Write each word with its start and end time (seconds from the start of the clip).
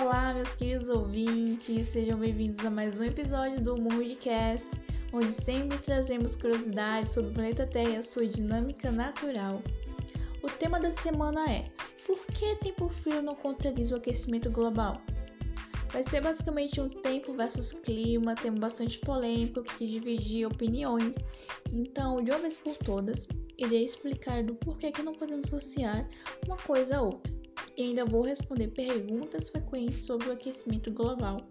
Olá, 0.00 0.32
meus 0.32 0.56
queridos 0.56 0.88
ouvintes, 0.88 1.88
sejam 1.88 2.18
bem-vindos 2.18 2.60
a 2.60 2.70
mais 2.70 2.98
um 2.98 3.04
episódio 3.04 3.60
do 3.60 3.76
Moodcast, 3.76 4.66
onde 5.12 5.30
sempre 5.30 5.76
trazemos 5.76 6.34
curiosidades 6.34 7.12
sobre 7.12 7.30
o 7.30 7.34
planeta 7.34 7.66
Terra 7.66 7.90
e 7.90 7.96
a 7.96 8.02
sua 8.02 8.26
dinâmica 8.26 8.90
natural. 8.90 9.60
O 10.42 10.48
tema 10.48 10.80
da 10.80 10.90
semana 10.90 11.44
é: 11.50 11.70
Por 12.06 12.18
que 12.28 12.56
tempo 12.56 12.88
frio 12.88 13.20
não 13.20 13.34
contradiz 13.34 13.90
o 13.90 13.96
aquecimento 13.96 14.50
global? 14.50 15.02
Vai 15.90 16.02
ser 16.02 16.22
basicamente 16.22 16.80
um 16.80 16.88
tempo 16.88 17.34
versus 17.34 17.70
clima, 17.70 18.34
tema 18.34 18.58
bastante 18.58 18.98
polêmico 19.00 19.62
que 19.62 19.86
divide 19.86 20.46
opiniões. 20.46 21.16
Então, 21.70 22.24
de 22.24 22.30
uma 22.30 22.40
vez 22.40 22.56
por 22.56 22.74
todas, 22.78 23.28
irei 23.58 23.84
explicar 23.84 24.42
do 24.44 24.54
porquê 24.54 24.90
que 24.90 25.02
não 25.02 25.12
podemos 25.12 25.52
associar 25.52 26.08
uma 26.46 26.56
coisa 26.56 26.96
a 26.96 27.02
outra 27.02 27.39
e 27.80 27.82
ainda 27.82 28.04
vou 28.04 28.20
responder 28.20 28.68
perguntas 28.68 29.48
frequentes 29.48 30.00
sobre 30.00 30.28
o 30.28 30.32
aquecimento 30.32 30.92
global. 30.92 31.48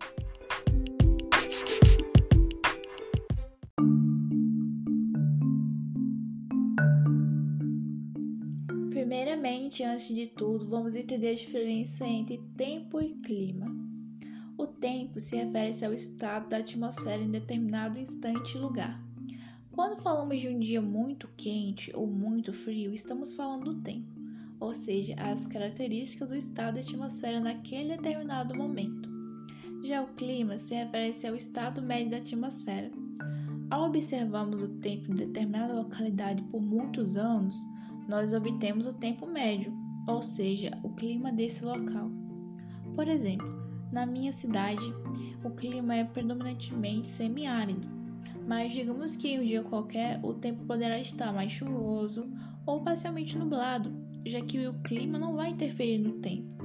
Primeiramente, 8.92 9.84
antes 9.84 10.14
de 10.14 10.28
tudo, 10.28 10.68
vamos 10.68 10.96
entender 10.96 11.30
a 11.30 11.34
diferença 11.34 12.06
entre 12.06 12.38
tempo 12.56 13.02
e 13.02 13.16
clima. 13.16 13.66
O 14.56 14.68
tempo 14.68 15.20
se 15.20 15.36
refere 15.36 15.84
ao 15.84 15.94
estado 15.94 16.48
da 16.50 16.58
atmosfera 16.58 17.24
em 17.24 17.32
determinado 17.32 17.98
instante 17.98 18.56
e 18.56 18.62
lugar. 18.62 19.04
Quando 19.72 20.00
falamos 20.00 20.40
de 20.40 20.48
um 20.48 20.60
dia 20.60 20.82
muito 20.82 21.28
quente 21.36 21.92
ou 21.96 22.06
muito 22.06 22.54
frio, 22.54 22.94
estamos 22.94 23.34
falando 23.34 23.74
do 23.74 23.82
tempo 23.82 24.19
ou 24.60 24.74
seja, 24.74 25.16
as 25.18 25.48
características 25.48 26.30
do 26.30 26.36
estado 26.36 26.76
da 26.76 26.82
atmosfera 26.82 27.40
naquele 27.40 27.96
determinado 27.96 28.56
momento. 28.56 29.10
Já 29.84 30.02
o 30.02 30.08
clima 30.16 30.58
se 30.58 30.76
refere 30.76 31.12
ao 31.28 31.36
estado 31.36 31.82
médio 31.82 32.12
da 32.12 32.18
atmosfera. 32.18 32.92
Ao 33.70 33.86
observarmos 33.86 34.62
o 34.62 34.68
tempo 34.68 35.12
em 35.12 35.16
determinada 35.16 35.74
localidade 35.74 36.44
por 36.44 36.62
muitos 36.62 37.16
anos, 37.16 37.56
nós 38.10 38.34
obtemos 38.34 38.86
o 38.86 38.94
tempo 38.94 39.26
médio, 39.26 39.72
ou 40.08 40.22
seja, 40.22 40.72
o 40.84 40.90
clima 40.96 41.32
desse 41.32 41.64
local. 41.64 42.12
Por 42.96 43.08
exemplo, 43.08 43.48
na 43.92 44.06
minha 44.06 44.32
cidade, 44.32 44.84
o 45.44 45.52
clima 45.52 45.96
é 45.96 46.04
predominantemente 46.04 47.08
semiárido, 47.08 47.88
mas 48.48 48.74
digamos 48.74 49.16
que 49.16 49.30
em 49.30 49.40
um 49.40 49.46
dia 49.46 49.64
qualquer 49.64 50.20
o 50.24 50.34
tempo 50.34 50.66
poderá 50.66 51.00
estar 51.00 51.32
mais 51.32 51.52
chuvoso 51.52 52.30
ou 52.66 52.82
parcialmente 52.82 53.38
nublado, 53.38 54.09
já 54.26 54.42
que 54.42 54.68
o 54.68 54.74
clima 54.82 55.18
não 55.18 55.36
vai 55.36 55.50
interferir 55.50 56.00
no 56.00 56.14
tempo. 56.14 56.56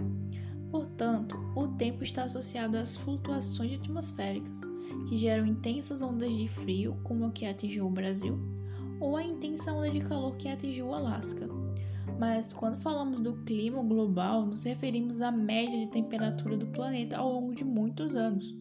Portanto, 0.70 1.36
o 1.54 1.68
tempo 1.68 2.02
está 2.02 2.24
associado 2.24 2.76
às 2.76 2.96
flutuações 2.96 3.78
atmosféricas, 3.78 4.60
que 5.08 5.16
geram 5.16 5.46
intensas 5.46 6.02
ondas 6.02 6.32
de 6.36 6.48
frio, 6.48 6.96
como 7.04 7.26
a 7.26 7.30
que 7.30 7.46
atingiu 7.46 7.86
o 7.86 7.90
Brasil, 7.90 8.38
ou 9.00 9.16
a 9.16 9.22
intensa 9.22 9.72
onda 9.72 9.88
de 9.88 10.00
calor 10.00 10.36
que 10.36 10.48
atingiu 10.48 10.88
o 10.88 10.94
Alasca. 10.94 11.48
Mas 12.18 12.52
quando 12.52 12.78
falamos 12.78 13.20
do 13.20 13.34
clima 13.44 13.82
global, 13.82 14.44
nos 14.44 14.64
referimos 14.64 15.22
à 15.22 15.30
média 15.30 15.78
de 15.78 15.92
temperatura 15.92 16.56
do 16.56 16.66
planeta 16.66 17.18
ao 17.18 17.32
longo 17.32 17.54
de 17.54 17.64
muitos 17.64 18.16
anos. 18.16 18.54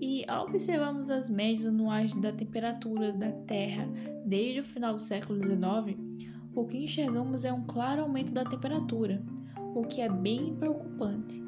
E 0.00 0.24
ao 0.28 0.46
observarmos 0.46 1.10
as 1.10 1.30
médias 1.30 1.66
anuais 1.66 2.12
da 2.14 2.32
temperatura 2.32 3.12
da 3.12 3.32
Terra 3.32 3.88
desde 4.24 4.60
o 4.60 4.64
final 4.64 4.94
do 4.94 5.02
século 5.02 5.40
XIX, 5.40 5.98
o 6.54 6.64
que 6.64 6.78
enxergamos 6.78 7.44
é 7.44 7.52
um 7.52 7.62
claro 7.62 8.02
aumento 8.02 8.32
da 8.32 8.44
temperatura, 8.44 9.22
o 9.74 9.84
que 9.84 10.00
é 10.00 10.08
bem 10.08 10.54
preocupante. 10.54 11.42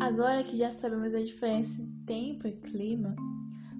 Agora 0.00 0.42
que 0.42 0.56
já 0.56 0.70
sabemos 0.70 1.14
a 1.14 1.22
diferença 1.22 1.80
entre 1.80 1.98
tempo 2.06 2.48
e 2.48 2.52
clima, 2.52 3.14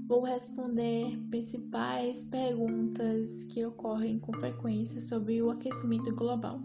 vou 0.07 0.23
responder 0.23 1.19
principais 1.31 2.25
perguntas 2.25 3.45
que 3.45 3.65
ocorrem 3.65 4.19
com 4.19 4.33
frequência 4.35 5.01
sobre 5.01 5.43
o 5.43 5.51
aquecimento 5.51 6.15
global. 6.15 6.61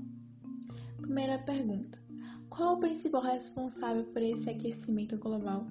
Primeira 1.02 1.40
pergunta: 1.40 2.03
qual 2.56 2.76
o 2.76 2.80
principal 2.80 3.24
responsável 3.24 4.04
por 4.06 4.22
esse 4.22 4.48
aquecimento 4.48 5.18
global? 5.18 5.66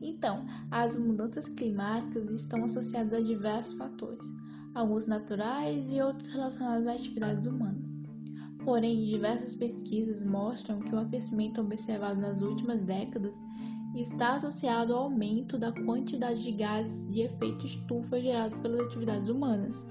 Então, 0.00 0.46
as 0.70 0.96
mudanças 0.96 1.46
climáticas 1.46 2.30
estão 2.30 2.64
associadas 2.64 3.12
a 3.12 3.20
diversos 3.20 3.74
fatores, 3.74 4.26
alguns 4.74 5.06
naturais 5.06 5.92
e 5.92 6.00
outros 6.00 6.30
relacionados 6.30 6.86
às 6.86 7.00
atividades 7.00 7.44
humanas. 7.44 7.84
Porém, 8.64 9.04
diversas 9.04 9.54
pesquisas 9.54 10.24
mostram 10.24 10.80
que 10.80 10.94
o 10.94 10.98
aquecimento 10.98 11.60
observado 11.60 12.18
nas 12.18 12.40
últimas 12.40 12.82
décadas 12.82 13.38
está 13.94 14.36
associado 14.36 14.94
ao 14.94 15.04
aumento 15.04 15.58
da 15.58 15.70
quantidade 15.70 16.42
de 16.42 16.52
gases 16.52 17.06
de 17.12 17.20
efeito 17.20 17.66
estufa 17.66 18.18
gerado 18.22 18.56
pelas 18.60 18.86
atividades 18.86 19.28
humanas. 19.28 19.86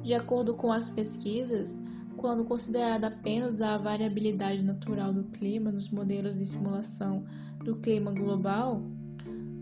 De 0.00 0.14
acordo 0.14 0.54
com 0.54 0.70
as 0.70 0.88
pesquisas, 0.88 1.76
quando 2.16 2.44
considerada 2.44 3.08
apenas 3.08 3.60
a 3.60 3.76
variabilidade 3.76 4.62
natural 4.62 5.12
do 5.12 5.24
clima 5.24 5.72
nos 5.72 5.90
modelos 5.90 6.38
de 6.38 6.46
simulação 6.46 7.24
do 7.64 7.76
clima 7.76 8.12
global, 8.12 8.82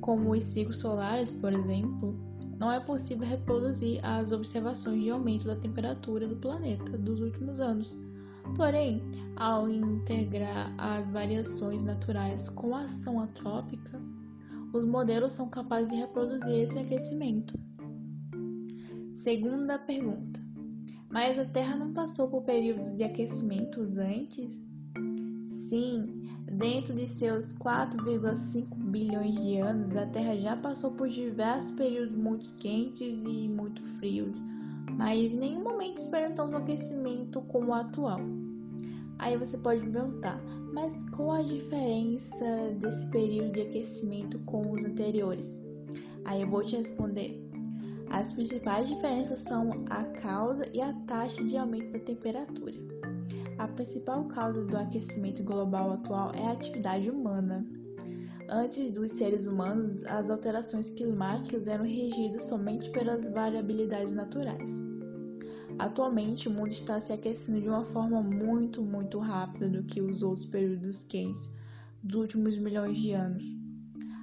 como 0.00 0.32
os 0.32 0.42
ciclos 0.42 0.78
solares, 0.78 1.30
por 1.30 1.52
exemplo, 1.52 2.18
não 2.58 2.70
é 2.70 2.80
possível 2.80 3.26
reproduzir 3.26 4.04
as 4.04 4.32
observações 4.32 5.02
de 5.02 5.10
aumento 5.10 5.46
da 5.46 5.56
temperatura 5.56 6.28
do 6.28 6.36
planeta 6.36 6.96
dos 6.98 7.20
últimos 7.20 7.60
anos. 7.60 7.96
Porém, 8.54 9.02
ao 9.36 9.68
integrar 9.68 10.74
as 10.76 11.10
variações 11.10 11.84
naturais 11.84 12.48
com 12.48 12.74
a 12.74 12.82
ação 12.82 13.20
antrópica, 13.20 14.00
os 14.72 14.84
modelos 14.84 15.32
são 15.32 15.48
capazes 15.48 15.92
de 15.92 16.00
reproduzir 16.00 16.54
esse 16.54 16.78
aquecimento. 16.78 17.58
Segunda 19.14 19.78
pergunta: 19.78 20.40
mas 21.10 21.38
a 21.38 21.44
Terra 21.44 21.76
não 21.76 21.92
passou 21.92 22.28
por 22.28 22.42
períodos 22.42 22.94
de 22.96 23.02
aquecimento 23.02 23.80
antes? 23.98 24.62
Sim, 25.44 26.22
dentro 26.52 26.94
de 26.94 27.06
seus 27.06 27.52
4,5 27.52 28.74
bilhões 28.76 29.42
de 29.42 29.58
anos, 29.58 29.96
a 29.96 30.06
Terra 30.06 30.38
já 30.38 30.56
passou 30.56 30.92
por 30.92 31.08
diversos 31.08 31.72
períodos 31.72 32.14
muito 32.14 32.54
quentes 32.54 33.24
e 33.24 33.48
muito 33.48 33.82
frios, 33.98 34.38
mas 34.96 35.34
em 35.34 35.38
nenhum 35.38 35.64
momento 35.64 35.98
experimentamos 35.98 36.52
um 36.52 36.58
aquecimento 36.58 37.40
como 37.42 37.72
o 37.72 37.74
atual. 37.74 38.20
Aí 39.18 39.36
você 39.36 39.58
pode 39.58 39.84
me 39.84 39.92
perguntar, 39.92 40.40
mas 40.72 41.02
qual 41.10 41.32
a 41.32 41.42
diferença 41.42 42.44
desse 42.78 43.06
período 43.10 43.52
de 43.52 43.62
aquecimento 43.62 44.38
com 44.40 44.72
os 44.72 44.84
anteriores? 44.84 45.60
Aí 46.24 46.42
eu 46.42 46.48
vou 46.48 46.62
te 46.62 46.76
responder. 46.76 47.49
As 48.10 48.32
principais 48.32 48.88
diferenças 48.88 49.38
são 49.38 49.84
a 49.88 50.04
causa 50.04 50.68
e 50.74 50.80
a 50.80 50.92
taxa 51.06 51.44
de 51.44 51.56
aumento 51.56 51.92
da 51.92 52.00
temperatura. 52.00 52.74
A 53.56 53.68
principal 53.68 54.24
causa 54.24 54.64
do 54.64 54.76
aquecimento 54.76 55.44
global 55.44 55.92
atual 55.92 56.32
é 56.34 56.46
a 56.46 56.52
atividade 56.52 57.08
humana. 57.08 57.64
Antes 58.48 58.90
dos 58.90 59.12
seres 59.12 59.46
humanos, 59.46 60.02
as 60.04 60.28
alterações 60.28 60.90
climáticas 60.90 61.68
eram 61.68 61.84
regidas 61.84 62.42
somente 62.42 62.90
pelas 62.90 63.28
variabilidades 63.28 64.12
naturais. 64.12 64.82
Atualmente, 65.78 66.48
o 66.48 66.50
mundo 66.50 66.72
está 66.72 66.98
se 66.98 67.12
aquecendo 67.12 67.60
de 67.60 67.68
uma 67.68 67.84
forma 67.84 68.20
muito, 68.20 68.82
muito 68.82 69.18
rápida 69.18 69.68
do 69.68 69.84
que 69.84 70.02
os 70.02 70.22
outros 70.22 70.44
períodos 70.44 71.04
quentes 71.04 71.54
dos 72.02 72.16
últimos 72.16 72.58
milhões 72.58 72.98
de 72.98 73.12
anos. 73.12 73.59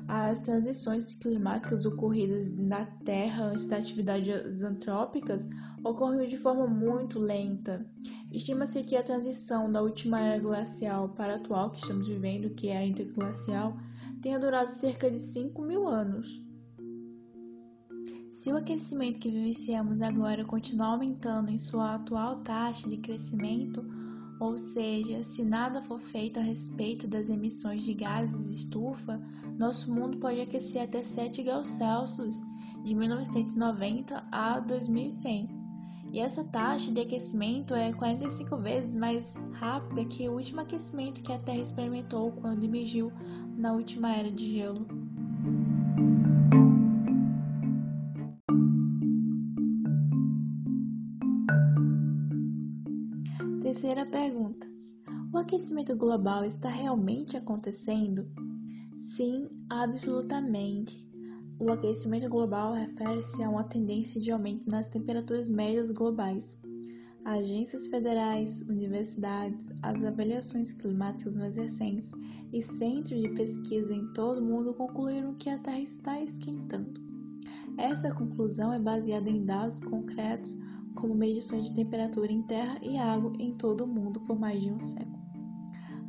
As 0.07 0.39
transições 0.39 1.13
climáticas 1.13 1.85
ocorridas 1.85 2.53
na 2.53 2.85
Terra 2.85 3.47
antes 3.47 3.65
das 3.65 3.83
atividades 3.83 4.63
antrópicas 4.63 5.47
ocorreram 5.83 6.25
de 6.25 6.37
forma 6.37 6.65
muito 6.65 7.19
lenta. 7.19 7.85
Estima-se 8.31 8.83
que 8.83 8.95
a 8.95 9.03
transição 9.03 9.69
da 9.69 9.81
última 9.81 10.21
era 10.21 10.41
glacial 10.41 11.09
para 11.09 11.33
a 11.33 11.35
atual 11.35 11.71
que 11.71 11.79
estamos 11.79 12.07
vivendo, 12.07 12.55
que 12.55 12.69
é 12.69 12.77
a 12.77 12.85
interglacial, 12.85 13.77
tenha 14.21 14.39
durado 14.39 14.69
cerca 14.69 15.11
de 15.11 15.19
5 15.19 15.61
mil 15.61 15.85
anos. 15.87 16.41
Se 18.29 18.49
o 18.49 18.55
aquecimento 18.55 19.19
que 19.19 19.29
vivenciamos 19.29 20.01
agora 20.01 20.45
continuar 20.45 20.91
aumentando 20.91 21.51
em 21.51 21.57
sua 21.57 21.95
atual 21.95 22.37
taxa 22.43 22.89
de 22.89 22.95
crescimento, 22.95 23.85
ou 24.39 24.57
seja, 24.57 25.23
se 25.23 25.43
nada 25.43 25.81
for 25.81 25.99
feito 25.99 26.39
a 26.39 26.43
respeito 26.43 27.07
das 27.07 27.29
emissões 27.29 27.83
de 27.83 27.93
gases 27.93 28.53
estufa, 28.53 29.21
nosso 29.57 29.93
mundo 29.93 30.17
pode 30.17 30.39
aquecer 30.39 30.83
até 30.83 31.03
7 31.03 31.43
graus 31.43 31.67
Celsius 31.67 32.39
de 32.83 32.93
1990 32.93 34.27
a 34.31 34.59
2100. 34.59 35.49
E 36.13 36.19
essa 36.19 36.43
taxa 36.43 36.91
de 36.91 37.01
aquecimento 37.01 37.73
é 37.73 37.91
45 37.91 38.57
vezes 38.57 38.95
mais 38.95 39.35
rápida 39.53 40.05
que 40.05 40.29
o 40.29 40.33
último 40.33 40.61
aquecimento 40.61 41.21
que 41.21 41.33
a 41.33 41.39
Terra 41.39 41.59
experimentou 41.59 42.31
quando 42.31 42.63
emergiu 42.63 43.11
na 43.57 43.73
última 43.73 44.15
era 44.15 44.31
de 44.31 44.49
gelo. 44.49 45.06
Terceira 53.87 54.11
pergunta: 54.11 54.67
O 55.31 55.37
aquecimento 55.37 55.95
global 55.95 56.43
está 56.43 56.67
realmente 56.67 57.37
acontecendo? 57.37 58.29
Sim, 58.97 59.47
absolutamente. 59.69 61.09
O 61.57 61.71
aquecimento 61.71 62.27
global 62.29 62.73
refere-se 62.73 63.41
a 63.41 63.49
uma 63.49 63.63
tendência 63.63 64.19
de 64.19 64.29
aumento 64.29 64.69
nas 64.69 64.89
temperaturas 64.89 65.49
médias 65.49 65.89
globais. 65.89 66.59
Agências 67.23 67.87
federais, 67.87 68.61
universidades, 68.63 69.71
as 69.81 70.03
avaliações 70.03 70.73
climáticas 70.73 71.37
mais 71.37 71.55
recentes 71.55 72.11
e 72.51 72.61
centros 72.61 73.21
de 73.21 73.29
pesquisa 73.29 73.95
em 73.95 74.11
todo 74.11 74.41
o 74.41 74.45
mundo 74.45 74.73
concluíram 74.73 75.33
que 75.35 75.49
a 75.49 75.59
Terra 75.59 75.79
está 75.79 76.21
esquentando. 76.21 76.99
Essa 77.77 78.13
conclusão 78.13 78.73
é 78.73 78.79
baseada 78.79 79.29
em 79.29 79.45
dados 79.45 79.79
concretos 79.79 80.57
como 80.97 81.15
medições 81.15 81.67
de 81.67 81.73
temperatura 81.73 82.31
em 82.31 82.41
terra 82.41 82.77
e 82.81 82.97
água 82.97 83.31
em 83.39 83.53
todo 83.53 83.85
o 83.85 83.87
mundo 83.87 84.19
por 84.19 84.37
mais 84.37 84.61
de 84.61 84.71
um 84.71 84.79
século. 84.79 85.17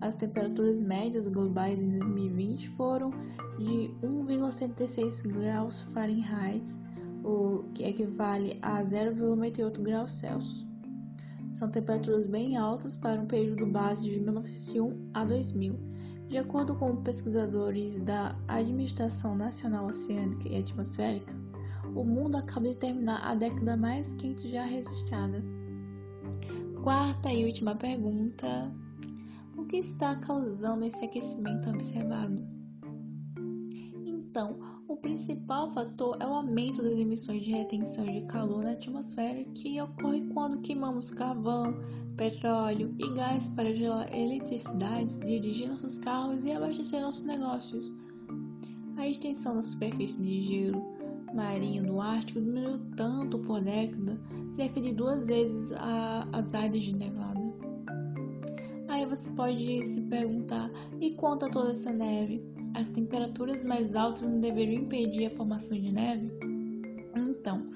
As 0.01 0.15
temperaturas 0.15 0.81
médias 0.81 1.27
globais 1.27 1.83
em 1.83 1.89
2020 1.89 2.69
foram 2.71 3.11
de 3.59 3.91
1,76 4.03 5.27
graus 5.27 5.81
Fahrenheit, 5.81 6.79
o 7.25 7.65
que 7.75 7.85
equivale 7.85 8.59
a 8.63 8.83
0,98 8.83 9.83
graus 9.83 10.13
Celsius. 10.13 10.67
São 11.53 11.69
temperaturas 11.69 12.27
bem 12.27 12.57
altas 12.57 12.95
para 12.95 13.21
um 13.21 13.27
período 13.27 13.67
base 13.67 14.09
de 14.09 14.21
1901 14.21 15.11
a 15.13 15.25
2000. 15.25 15.75
De 16.29 16.37
acordo 16.37 16.77
com 16.77 16.95
pesquisadores 16.97 17.99
da 17.99 18.37
Administração 18.47 19.35
Nacional 19.35 19.87
Oceânica 19.87 20.47
e 20.49 20.59
Atmosférica, 20.59 21.35
o 21.95 22.05
mundo 22.05 22.37
acaba 22.37 22.69
de 22.69 22.77
terminar 22.77 23.21
a 23.25 23.35
década 23.35 23.77
mais 23.77 24.13
quente 24.15 24.49
já 24.49 24.65
registrada. 24.65 25.43
Quarta 26.83 27.33
e 27.33 27.45
última 27.45 27.75
pergunta: 27.75 28.73
O 29.57 29.65
que 29.65 29.79
está 29.79 30.17
causando 30.17 30.85
esse 30.85 31.05
aquecimento 31.05 31.71
observado? 31.71 32.47
Então, 34.07 34.59
o 34.87 34.97
principal 34.97 35.73
fator 35.73 36.17
é 36.21 36.27
o 36.27 36.35
aumento 36.35 36.83
das 36.83 36.95
emissões 36.95 37.43
de 37.43 37.51
retenção 37.51 38.05
de 38.05 38.23
calor 38.27 38.63
na 38.63 38.73
atmosfera 38.73 39.43
que 39.55 39.81
ocorre 39.81 40.23
quando 40.33 40.61
queimamos 40.61 41.11
carvão, 41.11 41.75
petróleo 42.17 42.95
e 42.99 43.15
gás 43.15 43.49
para 43.49 43.75
gerar 43.75 44.15
eletricidade, 44.15 45.17
dirigir 45.17 45.69
nossos 45.69 45.99
carros 45.99 46.45
e 46.45 46.53
abastecer 46.53 47.01
nossos 47.01 47.25
negócios. 47.25 47.91
A 48.97 49.09
extensão 49.09 49.55
da 49.57 49.63
superfície 49.63 50.23
de 50.23 50.41
gelo 50.41 50.98
marinho 51.35 51.85
do 51.85 52.01
Ártico 52.01 52.41
diminuiu 52.41 52.79
tanto 52.97 53.39
por 53.39 53.63
década, 53.63 54.21
cerca 54.51 54.81
de 54.81 54.93
duas 54.93 55.27
vezes 55.27 55.73
a, 55.73 56.29
as 56.33 56.55
áreas 56.55 56.83
de 56.83 56.95
nevada. 56.95 57.39
Aí 58.89 59.07
você 59.07 59.31
pode 59.31 59.83
se 59.85 60.01
perguntar: 60.03 60.71
e 61.01 61.13
quanto 61.13 61.47
a 61.47 61.51
toda 61.51 61.71
essa 61.71 61.93
neve? 61.93 62.43
As 62.75 62.89
temperaturas 62.91 63.65
mais 63.65 63.95
altas 63.95 64.23
não 64.23 64.41
deveriam 64.41 64.83
impedir 64.83 65.27
a 65.27 65.31
formação 65.31 65.79
de 65.79 65.91
neve? 65.91 66.31
Então, 67.17 67.69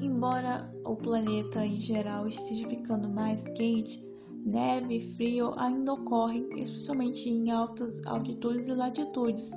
embora 0.00 0.72
o 0.84 0.96
planeta 0.96 1.64
em 1.64 1.80
geral 1.80 2.26
esteja 2.26 2.68
ficando 2.68 3.08
mais 3.08 3.48
quente, 3.50 4.02
neve 4.44 4.96
e 4.96 5.00
frio 5.14 5.52
ainda 5.56 5.92
ocorrem, 5.92 6.44
especialmente 6.56 7.28
em 7.28 7.50
altas 7.50 8.04
altitudes 8.06 8.68
e 8.68 8.74
latitudes, 8.74 9.52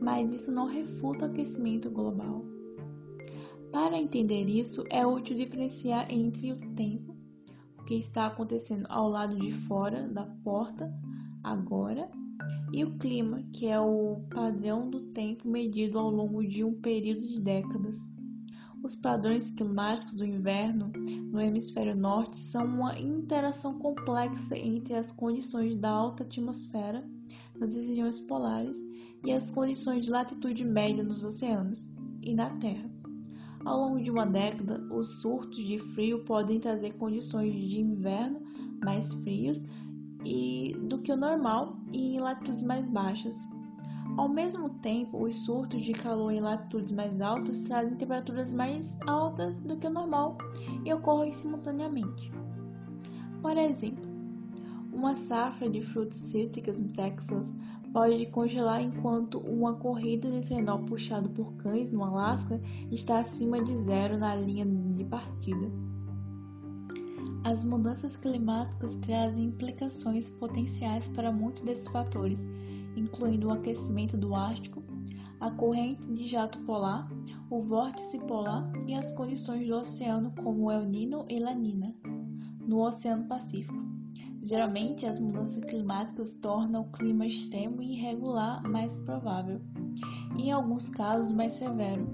mas 0.00 0.32
isso 0.32 0.50
não 0.50 0.66
refuta 0.66 1.26
o 1.26 1.28
aquecimento 1.28 1.90
global. 1.90 2.44
Para 3.72 3.98
entender 3.98 4.48
isso, 4.48 4.84
é 4.90 5.06
útil 5.06 5.36
diferenciar 5.36 6.10
entre 6.10 6.52
o 6.52 6.56
tempo, 6.74 7.14
o 7.78 7.84
que 7.84 7.94
está 7.94 8.26
acontecendo 8.26 8.86
ao 8.88 9.08
lado 9.08 9.36
de 9.36 9.52
fora 9.52 10.08
da 10.08 10.24
porta 10.42 10.92
agora, 11.42 12.10
e 12.72 12.84
o 12.84 12.96
clima, 12.98 13.42
que 13.52 13.66
é 13.66 13.78
o 13.78 14.22
padrão 14.30 14.88
do 14.88 15.00
tempo 15.12 15.48
medido 15.48 15.98
ao 15.98 16.10
longo 16.10 16.46
de 16.46 16.64
um 16.64 16.72
período 16.80 17.26
de 17.26 17.40
décadas. 17.40 17.98
Os 18.82 18.94
padrões 18.94 19.50
climáticos 19.50 20.14
do 20.14 20.24
inverno 20.24 20.92
no 21.30 21.40
hemisfério 21.40 21.96
norte 21.96 22.36
são 22.36 22.64
uma 22.64 22.98
interação 22.98 23.78
complexa 23.78 24.56
entre 24.56 24.94
as 24.94 25.12
condições 25.12 25.76
da 25.76 25.90
alta 25.90 26.22
atmosfera 26.22 27.04
nas 27.58 27.74
regiões 27.74 28.20
polares 28.20 28.78
e 29.24 29.32
as 29.32 29.50
condições 29.50 30.04
de 30.04 30.10
latitude 30.10 30.64
média 30.64 31.02
nos 31.02 31.24
oceanos 31.24 31.92
e 32.22 32.34
na 32.34 32.50
Terra. 32.56 32.97
Ao 33.64 33.78
longo 33.78 34.00
de 34.00 34.10
uma 34.10 34.24
década, 34.24 34.80
os 34.90 35.20
surtos 35.20 35.58
de 35.58 35.78
frio 35.78 36.24
podem 36.24 36.60
trazer 36.60 36.92
condições 36.92 37.52
de 37.54 37.80
inverno 37.80 38.40
mais 38.82 39.12
frios 39.14 39.64
e, 40.24 40.76
do 40.88 40.98
que 40.98 41.12
o 41.12 41.16
normal 41.16 41.76
e 41.90 42.16
em 42.16 42.20
latitudes 42.20 42.62
mais 42.62 42.88
baixas. 42.88 43.36
Ao 44.16 44.28
mesmo 44.28 44.70
tempo, 44.80 45.22
os 45.22 45.44
surtos 45.44 45.82
de 45.82 45.92
calor 45.92 46.32
em 46.32 46.40
latitudes 46.40 46.90
mais 46.92 47.20
altas 47.20 47.60
trazem 47.62 47.96
temperaturas 47.96 48.52
mais 48.52 48.96
altas 49.06 49.60
do 49.60 49.76
que 49.76 49.86
o 49.86 49.90
normal 49.90 50.36
e 50.84 50.92
ocorrem 50.92 51.32
simultaneamente. 51.32 52.32
Por 53.40 53.56
exemplo, 53.56 54.17
uma 54.98 55.14
safra 55.14 55.70
de 55.70 55.80
frutas 55.80 56.18
cítricas 56.18 56.80
no 56.80 56.88
Texas 56.88 57.54
pode 57.92 58.26
congelar 58.26 58.82
enquanto 58.82 59.38
uma 59.38 59.76
corrida 59.76 60.28
de 60.28 60.44
trenó 60.44 60.78
puxado 60.78 61.30
por 61.30 61.54
cães 61.54 61.88
no 61.88 62.02
Alasca 62.02 62.60
está 62.90 63.20
acima 63.20 63.62
de 63.62 63.76
zero 63.76 64.18
na 64.18 64.34
linha 64.34 64.66
de 64.66 65.04
partida. 65.04 65.70
As 67.44 67.62
mudanças 67.62 68.16
climáticas 68.16 68.96
trazem 68.96 69.46
implicações 69.46 70.28
potenciais 70.28 71.08
para 71.08 71.30
muitos 71.30 71.62
desses 71.62 71.86
fatores, 71.88 72.48
incluindo 72.96 73.46
o 73.46 73.52
aquecimento 73.52 74.16
do 74.16 74.34
Ártico, 74.34 74.82
a 75.38 75.48
corrente 75.48 76.12
de 76.12 76.26
jato 76.26 76.58
polar, 76.62 77.08
o 77.48 77.62
vórtice 77.62 78.18
polar 78.26 78.68
e 78.84 78.94
as 78.94 79.12
condições 79.12 79.64
do 79.64 79.76
oceano 79.76 80.34
como 80.34 80.72
El 80.72 80.86
Nino 80.86 81.24
e 81.28 81.38
La 81.38 81.54
Nina, 81.54 81.94
no 82.66 82.80
Oceano 82.80 83.28
Pacífico. 83.28 83.87
Geralmente, 84.48 85.04
as 85.04 85.20
mudanças 85.20 85.62
climáticas 85.64 86.32
tornam 86.32 86.80
o 86.80 86.90
clima 86.92 87.26
extremo 87.26 87.82
e 87.82 87.92
irregular 87.92 88.66
mais 88.66 88.98
provável, 88.98 89.60
e 90.38 90.44
em 90.44 90.52
alguns 90.52 90.88
casos 90.88 91.32
mais 91.32 91.52
severo. 91.52 92.08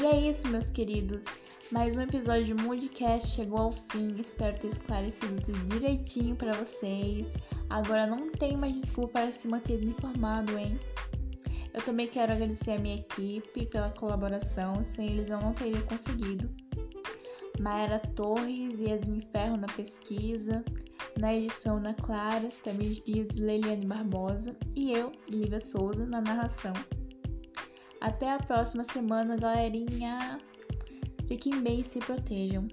E 0.00 0.06
é 0.06 0.28
isso, 0.28 0.46
meus 0.46 0.70
queridos. 0.70 1.24
Mais 1.72 1.96
um 1.96 2.02
episódio 2.02 2.44
de 2.44 2.54
Moodcast 2.54 3.34
chegou 3.34 3.58
ao 3.58 3.72
fim. 3.72 4.14
Espero 4.16 4.56
ter 4.60 4.68
esclarecido 4.68 5.42
tudo 5.42 5.58
direitinho 5.64 6.36
para 6.36 6.52
vocês. 6.52 7.34
Agora 7.68 8.06
não 8.06 8.30
tem 8.30 8.56
mais 8.56 8.80
desculpa 8.80 9.14
para 9.14 9.32
se 9.32 9.48
manter 9.48 9.82
informado, 9.82 10.56
hein? 10.56 10.78
Eu 11.74 11.82
também 11.82 12.06
quero 12.06 12.32
agradecer 12.32 12.72
a 12.72 12.78
minha 12.78 12.96
equipe 12.96 13.66
pela 13.66 13.90
colaboração, 13.90 14.82
sem 14.82 15.10
eles 15.10 15.30
eu 15.30 15.40
não 15.40 15.52
teria 15.52 15.82
conseguido. 15.82 16.50
Maera 17.60 17.98
Torres 18.14 18.80
e 18.80 18.86
Yasmin 18.86 19.20
Ferro 19.20 19.56
na 19.56 19.66
pesquisa, 19.66 20.64
na 21.18 21.34
edição 21.34 21.80
na 21.80 21.94
Clara, 21.94 22.48
Tamir 22.62 23.02
Dias 23.04 23.36
e 23.36 23.42
Leiliane 23.42 23.86
Barbosa 23.86 24.56
e 24.76 24.92
eu, 24.92 25.12
Lívia 25.28 25.58
Souza, 25.58 26.06
na 26.06 26.20
narração. 26.20 26.72
Até 28.00 28.32
a 28.32 28.38
próxima 28.38 28.84
semana, 28.84 29.36
galerinha! 29.36 30.38
Fiquem 31.26 31.60
bem 31.60 31.80
e 31.80 31.84
se 31.84 31.98
protejam. 31.98 32.68